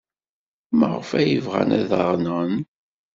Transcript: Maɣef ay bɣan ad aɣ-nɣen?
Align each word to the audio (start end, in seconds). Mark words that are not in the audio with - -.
Maɣef 0.77 1.09
ay 1.19 1.31
bɣan 1.45 1.69
ad 1.79 1.91
aɣ-nɣen? 2.01 2.53